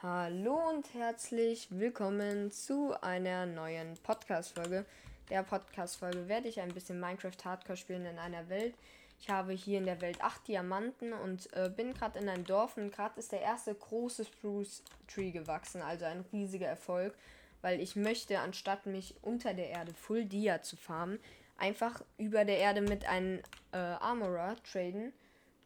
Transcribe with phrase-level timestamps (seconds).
[0.00, 4.84] Hallo und herzlich willkommen zu einer neuen Podcast-Folge.
[5.28, 8.76] Der Podcast-Folge werde ich ein bisschen Minecraft Hardcore spielen in einer Welt.
[9.18, 12.76] Ich habe hier in der Welt 8 Diamanten und äh, bin gerade in einem Dorf
[12.76, 17.12] und gerade ist der erste große Spruce Tree gewachsen, also ein riesiger Erfolg,
[17.60, 21.18] weil ich möchte, anstatt mich unter der Erde Full Dia zu farmen,
[21.56, 23.40] einfach über der Erde mit einem
[23.72, 25.12] äh, Armorer traden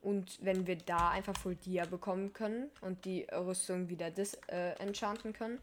[0.03, 4.75] und wenn wir da einfach Full Dia bekommen können und die Rüstung wieder dis äh,
[5.33, 5.61] können,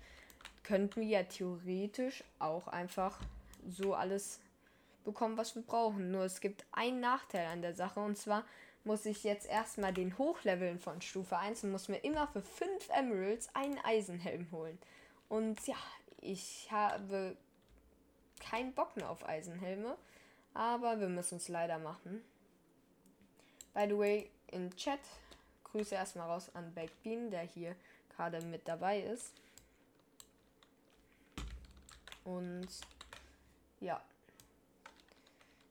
[0.64, 3.20] könnten wir ja theoretisch auch einfach
[3.68, 4.40] so alles
[5.04, 6.12] bekommen, was wir brauchen.
[6.12, 8.46] Nur es gibt einen Nachteil an der Sache und zwar
[8.86, 12.90] muss ich jetzt erstmal den Hochleveln von Stufe 1 und muss mir immer für 5
[12.90, 14.78] Emeralds einen Eisenhelm holen.
[15.28, 15.76] Und ja,
[16.22, 17.36] ich habe
[18.40, 19.98] keinen Bock mehr auf Eisenhelme,
[20.54, 22.24] aber wir müssen es leider machen.
[23.74, 25.00] By the way, in Chat
[25.64, 27.76] Grüße erstmal raus an Baked Bean, der hier
[28.16, 29.34] gerade mit dabei ist.
[32.24, 32.68] Und
[33.80, 34.02] ja.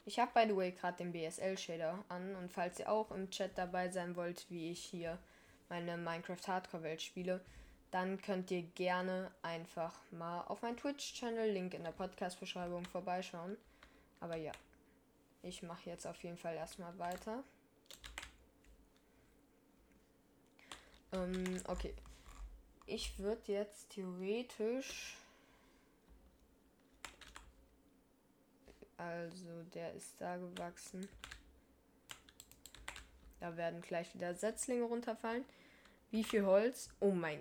[0.07, 3.31] Ich habe by the way gerade den BSL Shader an und falls ihr auch im
[3.31, 5.19] Chat dabei sein wollt, wie ich hier
[5.69, 7.43] meine Minecraft Hardcore Welt spiele,
[7.91, 12.85] dann könnt ihr gerne einfach mal auf meinen Twitch Channel, Link in der Podcast Beschreibung
[12.87, 13.59] vorbeischauen.
[14.21, 14.53] Aber ja,
[15.43, 17.43] ich mache jetzt auf jeden Fall erstmal weiter.
[21.13, 21.95] Ähm, okay.
[22.87, 25.17] Ich würde jetzt theoretisch.
[28.97, 31.09] Also, der ist da gewachsen.
[33.41, 35.45] Da werden gleich wieder Setzlinge runterfallen.
[36.11, 36.89] Wie viel Holz?
[36.99, 37.41] Oh mein.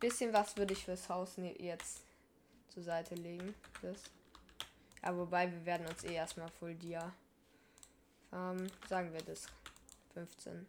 [0.00, 2.02] Bisschen was würde ich fürs Haus ne, jetzt
[2.68, 3.54] zur Seite legen.
[3.80, 4.02] Das.
[5.02, 7.14] Ja, wobei wir werden uns eh erstmal Full Dia
[8.32, 9.46] ähm, sagen wir das.
[10.14, 10.66] 15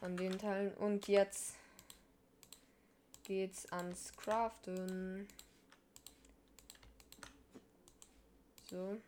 [0.00, 0.74] von den Teilen.
[0.74, 1.54] Und jetzt
[3.24, 5.28] geht's ans Craften.
[8.68, 8.98] So.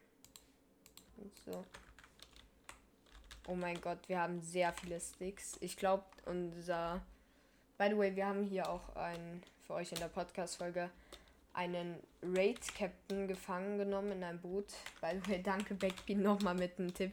[1.17, 1.65] Und so.
[3.49, 5.57] Oh mein Gott, wir haben sehr viele Sticks.
[5.61, 7.03] Ich glaube, unser.
[7.79, 10.91] By the way, wir haben hier auch ein für euch in der Podcast-Folge
[11.55, 14.67] einen Raid-Captain gefangen genommen in einem Boot.
[15.01, 17.13] By the way, danke Backbean nochmal mit einem Tipp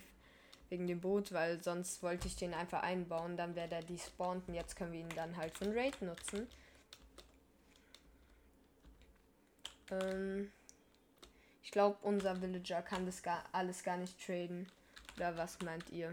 [0.70, 4.54] wegen dem Boot, weil sonst wollte ich den einfach einbauen, dann wäre der despawned und
[4.54, 6.48] jetzt können wir ihn dann halt für ein Raid nutzen.
[9.92, 10.52] Ähm,
[11.64, 14.68] ich glaube, unser Villager kann das gar alles gar nicht traden.
[15.18, 16.12] Oder was meint ihr?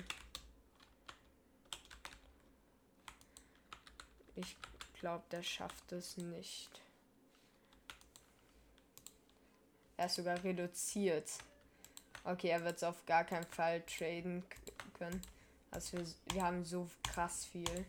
[4.35, 4.57] Ich
[5.01, 6.83] glaube, der schafft es nicht.
[9.97, 11.31] Er ist sogar reduziert.
[12.25, 14.45] Okay, er wird es auf gar keinen Fall traden
[14.99, 15.23] können.
[15.71, 17.87] Also wir, wir haben so krass viel.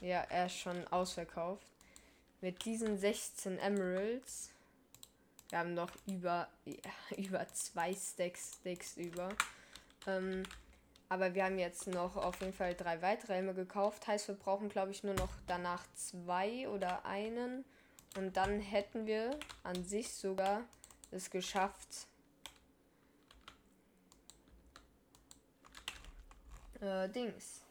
[0.00, 1.66] Ja, er ist schon ausverkauft.
[2.40, 4.50] Mit diesen 16 Emeralds.
[5.48, 9.30] Wir haben noch über, ja, über zwei Stacks, Stacks über.
[10.06, 10.42] Ähm,
[11.08, 14.06] aber wir haben jetzt noch auf jeden Fall drei weitere Helme gekauft.
[14.06, 17.64] Heißt, wir brauchen, glaube ich, nur noch danach zwei oder einen.
[18.16, 20.62] Und dann hätten wir an sich sogar
[21.10, 22.06] es geschafft,
[26.80, 27.62] äh, Dings.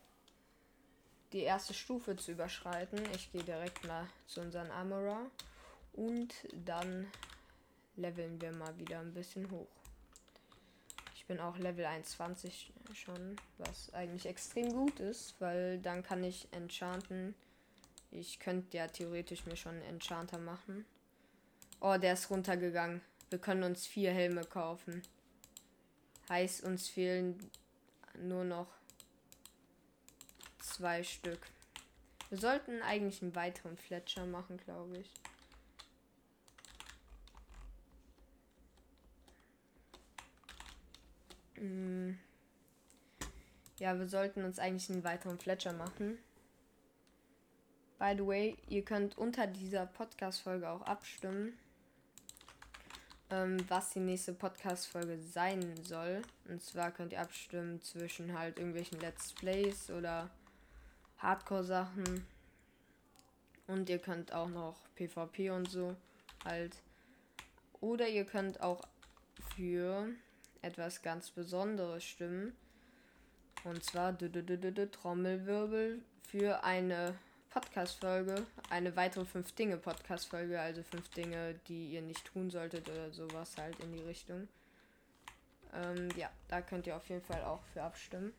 [1.34, 3.02] Die erste Stufe zu überschreiten.
[3.14, 5.26] Ich gehe direkt mal zu unserem Armorer.
[5.94, 6.34] Und
[6.66, 7.12] dann
[7.98, 9.85] leveln wir mal wieder ein bisschen hoch.
[11.28, 17.34] Bin auch Level 21 schon, was eigentlich extrem gut ist, weil dann kann ich enchanten.
[18.12, 20.86] Ich könnte ja theoretisch mir schon Enchanter machen.
[21.82, 23.02] Oh, der ist runtergegangen.
[23.30, 25.02] Wir können uns vier Helme kaufen.
[26.30, 27.40] Heißt, uns fehlen
[28.20, 28.68] nur noch
[30.60, 31.40] zwei Stück.
[32.30, 35.12] Wir sollten eigentlich einen weiteren Fletcher machen, glaube ich.
[41.58, 42.14] Mm.
[43.78, 46.18] Ja, wir sollten uns eigentlich einen weiteren Fletcher machen.
[48.00, 51.58] By the way, ihr könnt unter dieser Podcast-Folge auch abstimmen,
[53.30, 56.22] ähm, was die nächste Podcast-Folge sein soll.
[56.48, 60.30] Und zwar könnt ihr abstimmen zwischen halt irgendwelchen Let's Plays oder
[61.18, 62.26] Hardcore-Sachen.
[63.68, 65.96] Und ihr könnt auch noch PvP und so
[66.44, 66.78] halt.
[67.82, 68.82] Oder ihr könnt auch
[69.56, 70.08] für
[70.66, 72.54] etwas ganz Besonderes stimmen.
[73.64, 74.14] Und zwar
[74.92, 77.18] Trommelwirbel für eine
[77.52, 78.46] Podcast-Folge.
[78.70, 80.60] Eine weitere 5 Dinge Podcast-Folge.
[80.60, 84.48] Also 5 Dinge, die ihr nicht tun solltet oder sowas halt in die Richtung.
[85.74, 88.34] Ähm, ja, da könnt ihr auf jeden Fall auch für abstimmen.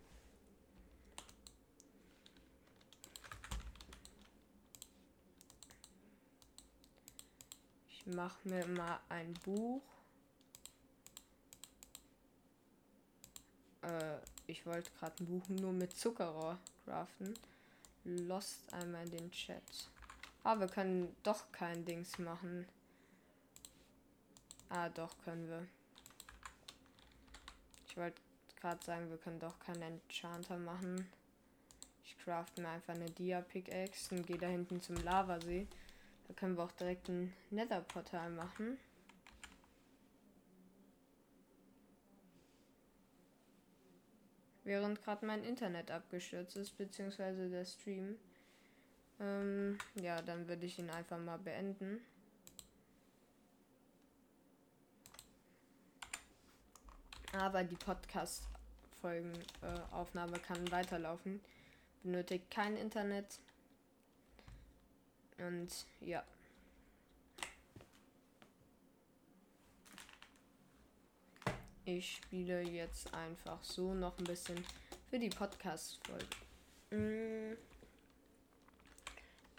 [7.88, 9.95] Ich mache mir mal ein Buch.
[13.86, 17.34] Äh, ich wollte gerade ein Buch nur mit Zuckerrohr craften.
[18.04, 19.62] Lost einmal in den Chat.
[20.44, 22.66] Ah, wir können doch kein Dings machen.
[24.68, 25.66] Ah, doch, können wir.
[27.88, 28.20] Ich wollte
[28.60, 31.08] gerade sagen, wir können doch keinen Enchanter machen.
[32.04, 35.66] Ich craft mir einfach eine Dia-Pickaxe und gehe da hinten zum Lavasee.
[36.28, 38.78] Da können wir auch direkt ein Nether-Portal machen.
[44.66, 48.16] Während gerade mein Internet abgestürzt ist, beziehungsweise der Stream.
[49.20, 52.00] Ähm, ja, dann würde ich ihn einfach mal beenden.
[57.32, 61.40] Aber die Podcast-Folgenaufnahme äh, kann weiterlaufen.
[62.02, 63.38] Benötigt kein Internet.
[65.38, 66.24] Und ja.
[71.88, 74.60] Ich spiele jetzt einfach so noch ein bisschen
[75.08, 76.26] für die Podcast-Folge.
[76.90, 77.56] Mm.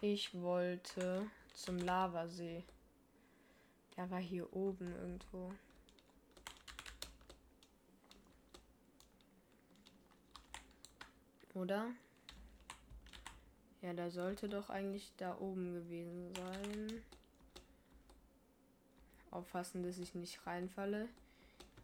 [0.01, 2.65] Ich wollte zum Lavasee.
[3.95, 5.53] Der war hier oben irgendwo.
[11.53, 11.91] Oder?
[13.81, 17.03] Ja, der sollte doch eigentlich da oben gewesen sein.
[19.31, 21.07] Aufpassen, dass ich nicht reinfalle.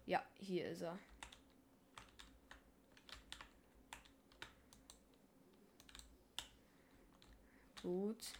[0.05, 0.97] Ja, hier ist er.
[7.81, 8.33] Gut.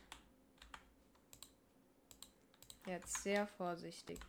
[2.85, 4.19] Jetzt sehr vorsichtig.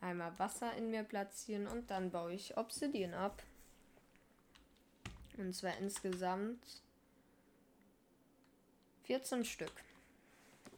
[0.00, 3.42] Einmal Wasser in mir platzieren und dann baue ich Obsidian ab.
[5.36, 6.82] Und zwar insgesamt
[9.04, 9.72] 14 Stück.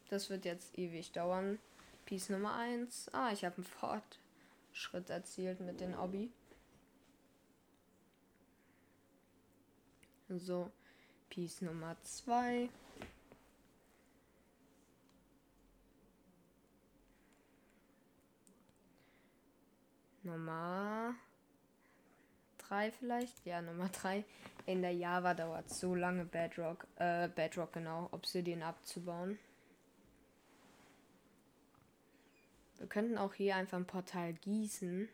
[0.09, 1.59] Das wird jetzt ewig dauern.
[2.13, 3.09] Piece Nummer 1.
[3.15, 6.31] Ah, ich habe einen Fortschritt erzielt mit den Obby.
[10.29, 10.71] So,
[11.31, 12.69] Piece Nummer 2.
[20.23, 21.15] Nummer
[22.59, 23.47] 3 vielleicht?
[23.47, 24.23] Ja, Nummer 3
[24.67, 29.39] in der Java dauert so lange Bedrock, äh, Bedrock genau, Obsidian abzubauen.
[32.83, 35.09] Wir könnten auch hier einfach ein Portal gießen.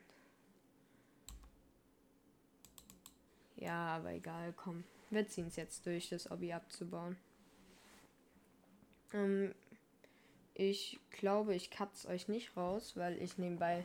[3.56, 4.84] Ja, aber egal, komm.
[5.10, 7.18] Wir ziehen es jetzt durch, das Obby abzubauen.
[9.12, 9.54] Ähm,
[10.54, 13.84] ich glaube, ich katze euch nicht raus, weil ich nebenbei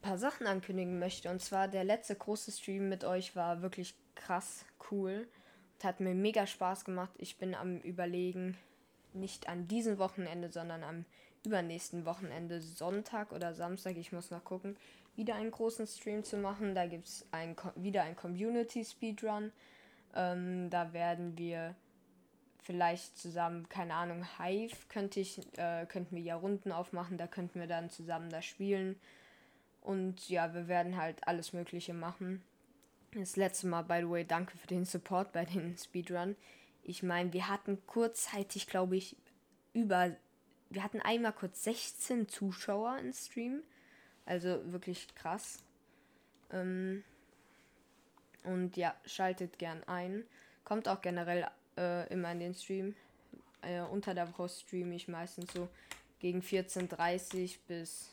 [0.00, 1.28] paar Sachen ankündigen möchte.
[1.28, 5.28] Und zwar der letzte große Stream mit euch war wirklich krass cool
[5.74, 7.12] und hat mir mega Spaß gemacht.
[7.18, 8.56] Ich bin am Überlegen,
[9.12, 11.04] nicht an diesem Wochenende, sondern am
[11.44, 14.76] übernächsten Wochenende, Sonntag oder Samstag, ich muss noch gucken,
[15.16, 16.74] wieder einen großen Stream zu machen.
[16.74, 19.52] Da gibt es ein, wieder ein Community Speedrun.
[20.14, 21.74] Ähm, da werden wir
[22.62, 27.58] vielleicht zusammen, keine Ahnung, Hive könnte ich, äh, könnten wir ja Runden aufmachen, da könnten
[27.58, 28.96] wir dann zusammen da spielen.
[29.80, 32.42] Und ja, wir werden halt alles Mögliche machen.
[33.14, 36.36] Das letzte Mal, by the way, danke für den Support bei den Speedrun.
[36.84, 39.16] Ich meine, wir hatten kurzzeitig, glaube ich,
[39.72, 40.12] über.
[40.72, 43.62] Wir hatten einmal kurz 16 Zuschauer im Stream.
[44.24, 45.58] Also wirklich krass.
[46.50, 47.04] Ähm,
[48.44, 50.24] und ja, schaltet gern ein.
[50.64, 52.94] Kommt auch generell äh, immer in den Stream.
[53.60, 55.68] Äh, unter der Woche streame ich meistens so
[56.20, 58.10] gegen 14.30 bis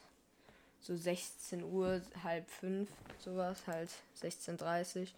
[0.81, 2.89] so 16 Uhr, halb fünf,
[3.19, 3.89] sowas, halt
[4.21, 5.09] 16.30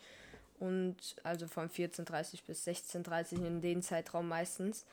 [0.59, 4.85] und also von 14.30 bis 16.30 in den Zeitraum meistens.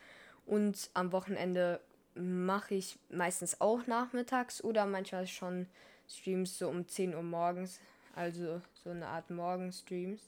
[0.45, 1.79] Und am Wochenende
[2.19, 5.67] mache ich meistens auch nachmittags oder manchmal schon
[6.07, 7.79] Streams so um 10 Uhr morgens,
[8.15, 10.21] also so eine Art Morgenstreams.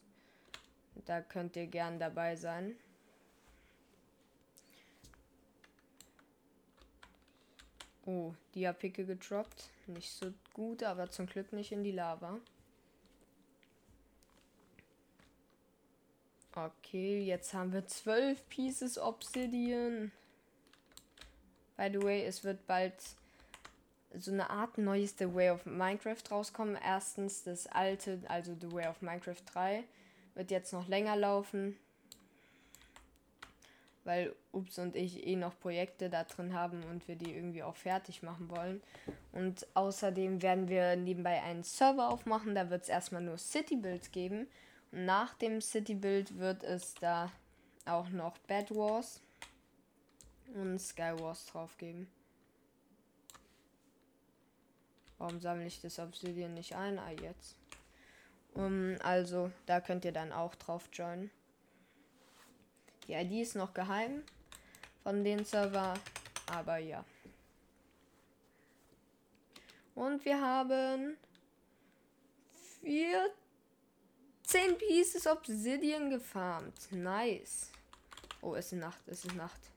[1.06, 2.76] Da könnt ihr gern dabei sein.
[8.06, 9.70] Oh, Dia-Picke gedroppt.
[9.88, 12.40] Nicht so gut, aber zum Glück nicht in die Lava.
[16.54, 20.12] Okay, jetzt haben wir zwölf Pieces Obsidian.
[21.82, 22.94] By the way, es wird bald
[24.14, 26.78] so eine Art neues The Way of Minecraft rauskommen.
[26.80, 29.84] Erstens das alte, also The Way of Minecraft 3,
[30.36, 31.76] wird jetzt noch länger laufen.
[34.04, 37.76] weil Ups und ich eh noch Projekte da drin haben und wir die irgendwie auch
[37.76, 38.84] fertig machen wollen.
[39.32, 44.12] Und außerdem werden wir nebenbei einen Server aufmachen, da wird es erstmal nur City Builds
[44.12, 44.48] geben.
[44.92, 47.32] Und nach dem City Build wird es da
[47.86, 49.24] auch noch Bad Wars
[50.56, 52.08] und Sky Wars drauf geben.
[55.18, 56.98] Warum sammle ich das Obsidian nicht ein?
[56.98, 57.56] Ah, jetzt.
[58.54, 61.32] Um, also, da könnt ihr dann auch drauf joinen.
[63.08, 64.24] Die ID ist noch geheim
[65.04, 65.94] von den Server,
[66.48, 67.06] aber ja.
[69.96, 71.18] Und wir haben
[72.82, 73.32] 14
[74.78, 76.92] Pieces Obsidian gefarmt.
[76.92, 77.72] Nice.
[78.42, 79.71] Oh, es ist Nacht, es ist Nacht.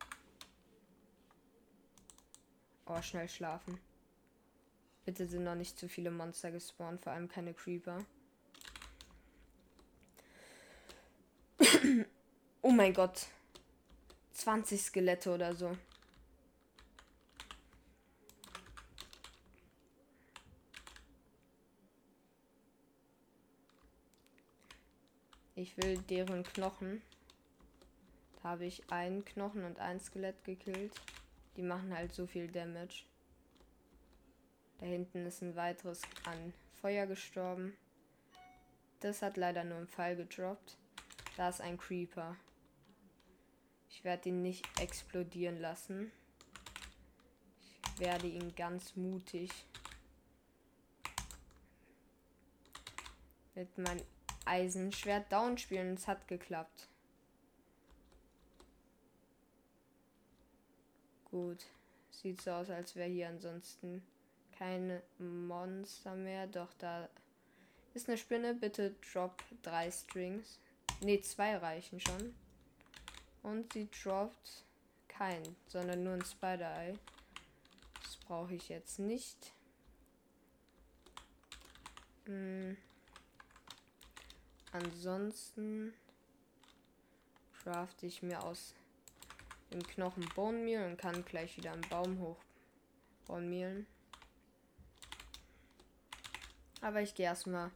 [2.86, 3.80] Oh, schnell schlafen.
[5.04, 7.98] Bitte sind noch nicht zu viele Monster gespawnt, vor allem keine Creeper.
[12.62, 13.26] oh mein Gott.
[14.32, 15.76] 20 Skelette oder so.
[25.56, 27.00] Ich will deren Knochen.
[28.42, 30.92] Da habe ich einen Knochen und ein Skelett gekillt.
[31.56, 33.04] Die machen halt so viel Damage.
[34.78, 37.76] Da hinten ist ein weiteres an Feuer gestorben.
[39.00, 40.76] Das hat leider nur im Fall gedroppt.
[41.36, 42.36] Da ist ein Creeper.
[43.88, 46.10] Ich werde ihn nicht explodieren lassen.
[47.94, 49.50] Ich werde ihn ganz mutig
[53.54, 54.04] mit meinem
[54.44, 55.94] Eisenschwert down spielen.
[55.94, 56.88] Es hat geklappt.
[61.34, 61.66] Gut.
[62.12, 64.06] Sieht so aus, als wäre hier ansonsten
[64.56, 66.46] keine Monster mehr.
[66.46, 67.08] Doch da
[67.92, 68.54] ist eine Spinne.
[68.54, 70.60] Bitte drop drei Strings.
[71.00, 72.36] Ne, zwei reichen schon.
[73.42, 74.62] Und sie droppt
[75.08, 76.96] kein, sondern nur ein Spider-Eye.
[78.00, 79.52] Das brauche ich jetzt nicht.
[82.26, 82.76] Hm.
[84.70, 85.94] Ansonsten
[87.60, 88.72] crafte ich mir aus
[89.74, 92.38] im Knochen Bone Meal und kann gleich wieder einen Baum hoch
[93.26, 93.86] Bone Mealen.
[96.80, 97.70] Aber ich gehe erstmal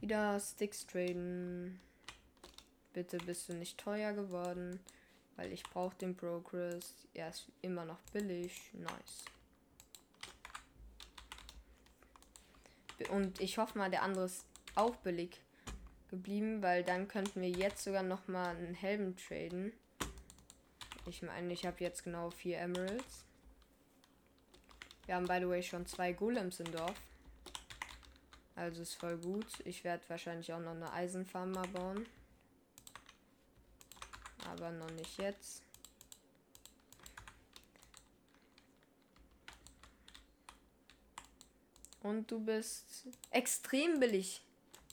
[0.00, 1.80] wieder Sticks traden.
[2.92, 4.78] Bitte bist du nicht teuer geworden,
[5.36, 7.08] weil ich brauche den Progress.
[7.14, 8.70] Er ist immer noch billig.
[8.74, 9.24] Nice.
[13.10, 15.40] Und ich hoffe mal, der andere ist auch billig
[16.08, 19.72] geblieben, weil dann könnten wir jetzt sogar noch mal einen Helm traden.
[21.06, 23.24] Ich meine, ich habe jetzt genau vier Emeralds.
[25.06, 26.94] Wir haben, by the way, schon zwei Golems im Dorf.
[28.54, 29.46] Also ist voll gut.
[29.64, 32.06] Ich werde wahrscheinlich auch noch eine Eisenfarm mal bauen.
[34.48, 35.62] Aber noch nicht jetzt.
[42.02, 44.42] Und du bist extrem billig.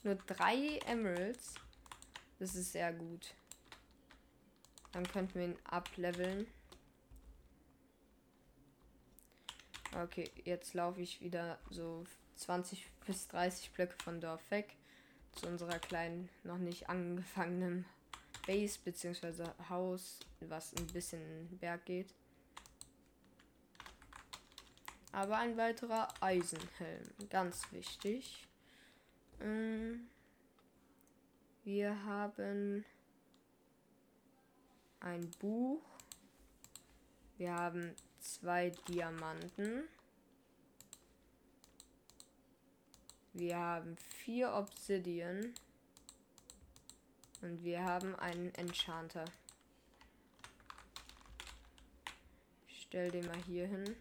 [0.02, 1.54] Nur drei Emeralds.
[2.38, 3.34] Das ist sehr gut.
[4.92, 6.46] Dann könnten wir ihn ableveln.
[10.02, 12.04] Okay, jetzt laufe ich wieder so
[12.36, 14.76] 20 bis 30 Blöcke von Dorf weg.
[15.32, 17.84] Zu unserer kleinen, noch nicht angefangenen
[18.46, 19.44] Base bzw.
[19.68, 21.20] Haus, was ein bisschen
[21.50, 22.14] in Berg geht.
[25.12, 28.46] Aber ein weiterer Eisenhelm, ganz wichtig.
[29.40, 30.08] Ähm,
[31.64, 32.84] wir haben
[35.00, 35.82] ein Buch.
[37.36, 39.88] Wir haben zwei Diamanten.
[43.32, 45.54] Wir haben vier Obsidian.
[47.42, 49.24] Und wir haben einen Enchanter.
[52.68, 53.96] Ich stell den mal hier hin.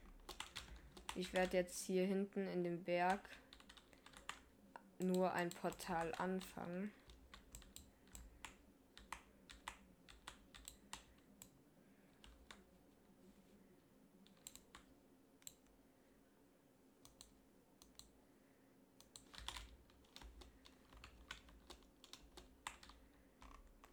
[1.16, 3.22] Ich werde jetzt hier hinten in dem Berg
[5.00, 6.92] nur ein Portal anfangen.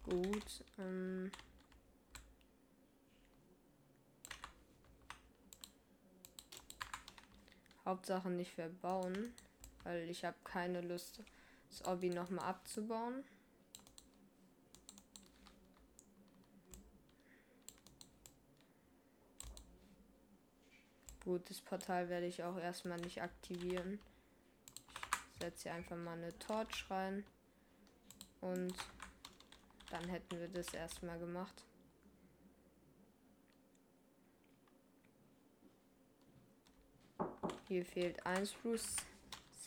[0.07, 0.65] Gut.
[0.79, 1.31] Ähm
[7.85, 9.33] Hauptsache nicht verbauen,
[9.85, 11.23] weil ich habe keine Lust,
[11.71, 13.23] das Obby nochmal abzubauen.
[21.25, 24.01] Gut, das Portal werde ich auch erstmal nicht aktivieren.
[25.35, 27.25] Ich setze hier einfach mal eine Torch rein.
[28.41, 28.75] Und
[29.91, 31.65] dann hätten wir das erstmal gemacht.
[37.69, 38.97] Hier fehlt ein Spruce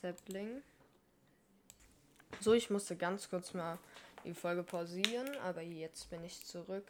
[0.01, 0.61] Sapling.
[2.39, 3.77] So, ich musste ganz kurz mal
[4.23, 6.85] die Folge pausieren, aber jetzt bin ich zurück.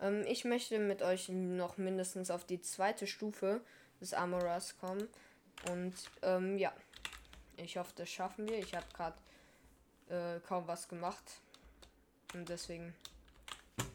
[0.00, 3.60] Ähm, ich möchte mit euch noch mindestens auf die zweite Stufe
[4.00, 5.08] des Amoras kommen.
[5.70, 6.72] Und ähm, ja,
[7.56, 8.58] ich hoffe, das schaffen wir.
[8.58, 9.16] Ich habe gerade
[10.08, 11.40] äh, kaum was gemacht.
[12.34, 12.94] Und deswegen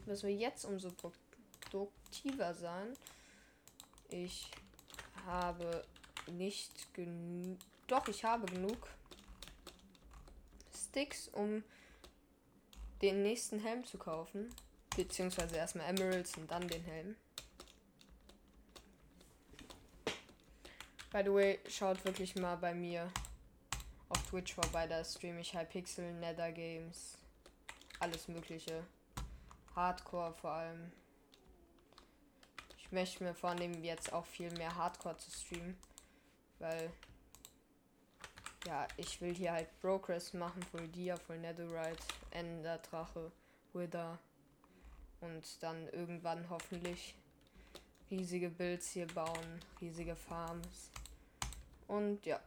[0.06, 2.96] müssen wir jetzt umso produktiver sein.
[4.08, 4.50] Ich
[5.24, 5.84] habe
[6.30, 7.58] nicht genug.
[7.86, 8.88] Doch, ich habe genug
[10.74, 11.62] Sticks, um
[13.00, 14.54] den nächsten Helm zu kaufen.
[14.96, 17.16] Beziehungsweise erstmal Emeralds und dann den Helm.
[21.10, 23.10] By the way, schaut wirklich mal bei mir
[24.08, 24.86] auf Twitch vorbei.
[24.86, 27.18] Da streame ich Hypixel, Nether Games,
[28.02, 28.82] alles Mögliche.
[29.76, 30.92] Hardcore vor allem.
[32.78, 35.78] Ich möchte mir vornehmen, jetzt auch viel mehr Hardcore zu streamen.
[36.58, 36.90] Weil.
[38.66, 43.32] Ja, ich will hier halt Progress machen, Full Dia, Full Netherite, Ender Drache,
[43.72, 44.18] Wither.
[45.20, 47.14] Und dann irgendwann hoffentlich
[48.10, 50.90] riesige Builds hier bauen, riesige Farms.
[51.86, 52.40] Und ja.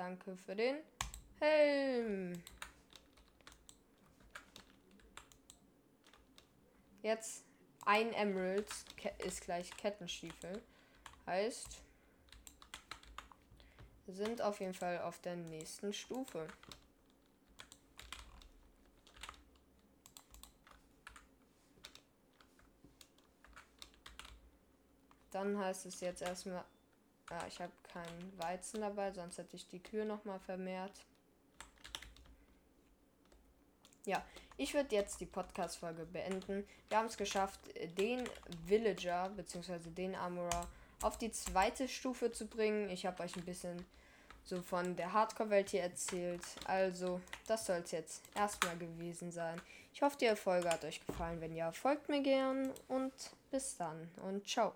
[0.00, 0.78] Danke für den
[1.40, 2.42] Helm.
[7.02, 7.44] Jetzt
[7.84, 8.66] ein Emerald
[9.18, 10.62] ist gleich Kettenstiefel.
[11.26, 11.82] Heißt,
[14.06, 16.48] wir sind auf jeden Fall auf der nächsten Stufe.
[25.30, 26.64] Dann heißt es jetzt erstmal
[27.30, 30.92] ja, ich habe keinen Weizen dabei, sonst hätte ich die Kühe noch mal vermehrt.
[34.06, 34.24] Ja,
[34.56, 36.66] ich würde jetzt die Podcast-Folge beenden.
[36.88, 37.60] Wir haben es geschafft,
[37.98, 38.28] den
[38.66, 39.78] Villager bzw.
[39.90, 40.66] den Armorer
[41.02, 42.88] auf die zweite Stufe zu bringen.
[42.90, 43.84] Ich habe euch ein bisschen
[44.44, 46.42] so von der Hardcore-Welt hier erzählt.
[46.64, 49.60] Also, das soll es jetzt erstmal gewesen sein.
[49.92, 51.40] Ich hoffe, die Folge hat euch gefallen.
[51.40, 53.12] Wenn ja, folgt mir gern und
[53.50, 54.74] bis dann und ciao.